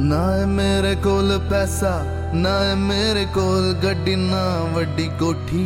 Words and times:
ਨਾ 0.00 0.18
ਏ 0.36 0.44
ਮੇਰੇ 0.44 0.94
ਕੋਲ 0.94 1.38
ਪੈਸਾ, 1.50 1.90
ਨਾ 2.34 2.50
ਏ 2.64 2.74
ਮੇਰੇ 2.74 3.24
ਕੋਲ 3.24 3.72
ਗੱਡੀ, 3.74 4.14
ਨਾ 4.16 4.44
ਵੱਡੀ 4.74 5.08
ਕੋਠੀ। 5.20 5.64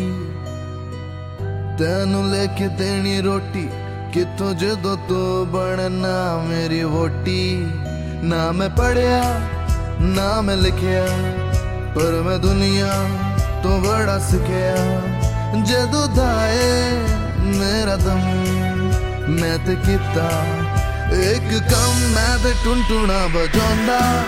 ਤੈਨੂੰ 1.79 2.25
ਲੈ 2.31 2.45
ਕੇ 2.59 2.69
ਦੇਣੀ 2.69 3.21
ਰੋਟੀ, 3.21 3.69
ਕਿੱਥੋਂ 4.13 4.53
ਜਦੋਂ 4.55 4.97
ਤੂੰ 5.09 5.51
ਬਣਨਾ 5.51 6.17
ਮੇਰੀ 6.49 6.83
ਵੋਟੀ 6.85 7.67
ਨਾ 8.25 8.51
ਮੈਂ 8.53 8.69
ਪੜਿਆ 8.71 9.23
ਨਾ 10.01 10.41
ਮੈਂ 10.41 10.57
ਲਿਖਿਆ, 10.57 11.07
ਪਰ 11.95 12.21
ਮੈਂ 12.23 12.39
ਦੁਨੀਆ 12.39 12.93
ਤੋਂ 13.63 13.79
ਬੜਾ 13.81 14.19
ਸਿੱਖਿਆ। 14.31 14.77
ਜਦੋਂ 15.65 16.07
ਧਾਏ 16.09 16.91
ਮੇਰਾ 17.59 17.97
ਦਮ, 17.97 18.21
ਮੈਂ 19.31 19.59
ਤੇ 19.59 19.75
ਕੀਤਾ 19.87 20.31
ਇੱਕ 21.15 21.73
ਕੰਮ 21.73 22.09
ਮੈਂ 22.09 22.39
ਤੇ 22.39 22.55
ਟੁੰਟੁਣਾ 22.65 23.27
ਵਜਾਉਂਦਾ। 23.27 24.23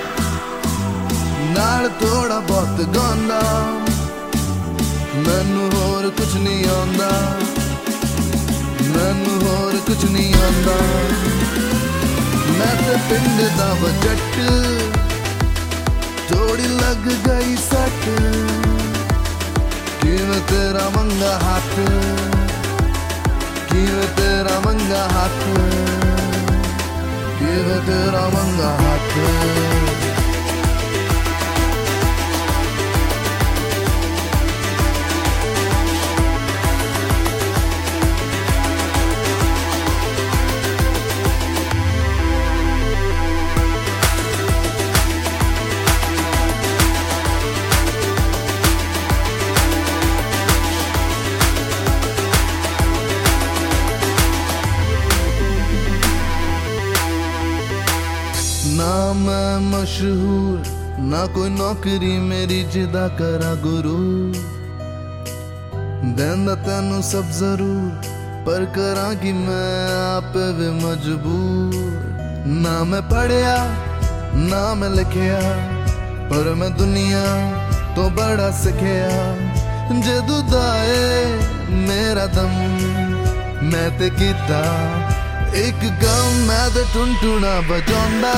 ਨਾਲ 1.41 1.89
ਥੋੜਾ 1.89 2.41
ਬਹੁਤ 2.41 2.81
ਗਾਉਂਦਾ। 2.81 3.41
ਮੈਨੂੰ 5.17 5.71
ਹੋਰ 5.75 6.11
ਕੁਝ 6.11 6.37
ਨਹੀਂ 6.37 6.65
ਆਉਂਦਾ। 6.69 7.39
ਮੈਨੂੰ 8.81 9.49
ਹੋਰ 9.49 9.77
ਕੁਝ 9.77 10.05
ਨਹੀਂ 10.11 10.35
ਆਉਂਦਾ। 10.35 10.75
ਮੈਂ 12.49 12.83
ਤੇ 12.83 12.97
ਪਿੰਡ 13.11 13.59
ਦਾ 13.59 13.75
ਬਜਟ 13.75 14.51
ਥੋੜੀ 16.29 16.63
ਲੱਗ 16.63 17.31
ਗਈ 17.31 17.57
ਸੱਟ। 17.57 18.09
ਕਿਵੇਂ 20.03 20.41
ਤੇਰਾ 20.49 20.89
ਮੰਗਾ 20.89 21.39
ਹੱਥ? 21.39 21.75
ਕਿਵੇਂ 23.73 24.09
ਤੇਰਾ 24.17 24.61
ਮੰਗਾ 24.61 25.09
ਹੱਥ? 25.09 25.66
ਕਿਵੇਂ 27.57 27.81
ਤੇਰਾ 27.81 28.27
ਨਾ 59.07 59.13
ਮੈਂ 59.13 59.61
ਮਸ਼ਹੂਰ, 59.61 60.67
ਨਾ 61.01 61.27
ਕੋਈ 61.27 61.51
ਨੌਕਰੀ 61.51 62.19
ਮੇਰੀ 62.19 62.63
ਜਿਹਦਾ 62.63 63.09
ਕਰਾ 63.09 63.55
ਗੁਰੂ। 63.55 64.33
ਦਿੰਦਾ 66.15 66.55
ਤੈਨੂੰ 66.55 67.03
ਸਭ 67.03 67.25
ਜ਼ਰੂਰ, 67.31 67.91
ਪਰ 68.47 68.65
ਕਰਾਂ 68.65 69.15
ਕਿ 69.15 69.33
ਮੈਂ 69.33 69.87
ਆਪ 70.17 70.37
ਵੀ 70.37 70.69
ਮਜਬੂਰ। 70.85 71.75
ਨਾ 72.47 72.83
ਮੈਂ 72.85 73.03
ਪੜਿਆ 73.03 73.57
ਨਾ 74.35 74.75
ਮੈਂ 74.75 74.91
ਲਿਖਿਆ, 74.91 75.41
ਪਰ 76.31 76.55
ਮੈਂ 76.55 76.71
ਦੁਨੀਆ 76.71 77.25
ਤੋਂ 77.97 78.11
ਬੜਾ 78.11 78.51
ਸਿੱਖਿਆ। 78.51 79.37
ਜਦੋਂ 80.01 80.43
ਦਾਏ 80.43 81.27
ਮੇਰਾ 81.71 82.27
ਦਮ, 82.27 82.59
ਮੈਂ 83.63 83.91
ਤੇ 83.99 84.11
ਕੀਤਾ 84.11 84.65
ਇੱਕ 85.55 85.85
ਗਮ, 86.03 86.45
ਮੈਂ 86.47 86.69
ਤੇ 86.71 86.85
ਟੁੰਟੁਣਾ 86.95 87.61
ਵਜਾਉਂਦਾ। 87.61 88.35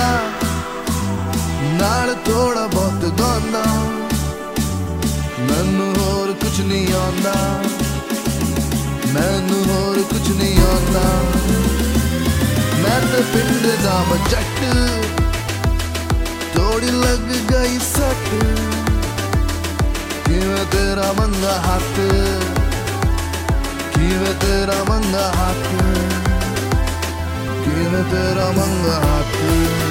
ਨਾਲ 1.63 2.15
ਥੋੜਾ 2.15 2.67
ਬਹੁਤ 2.67 3.05
ਗਾਉਂਦਾ 3.05 3.65
ਮੈਨੂੰ 5.41 5.95
ਹੋਰ 5.99 6.33
ਕੁਝ 6.33 6.61
ਨਹੀਂ 6.61 6.95
ਆਉਂਦਾ। 6.95 7.35
ਮੈਨੂੰ 9.13 9.65
ਹੋਰ 9.65 10.03
ਕੁਝ 10.03 10.37
ਨਹੀਂ 10.37 10.59
ਆਉਂਦਾ। 10.59 11.23
ਮੈਂ 12.79 13.01
ਤੇ 13.01 13.23
ਪਿੰਡ 13.23 13.83
ਦਾ 13.83 14.05
ਜੱਟ 14.31 14.77
ਥੋੜੀ 16.57 16.87
ਲੱਗ 16.87 17.53
ਗਈ 17.53 17.79
ਸੱਟ। 17.79 18.45
ਕਿਵੇਂ 20.29 20.65
ਤੇਰਾ 20.73 21.13
ਮੰਗਾ 21.13 21.61
ਹੱਥ? 21.61 22.01
ਕਿਵੇਂ 23.95 24.35
ਤੇਰਾ 24.35 24.85
ਮੰਗਾ 24.89 25.29
ਹੱਥ? 25.29 25.83
ਕਿਵੇਂ 27.65 28.05
ਤੇਰਾ 28.05 28.51
ਮੰਗਾ 28.51 29.01
ਹੱਥ? 29.01 29.88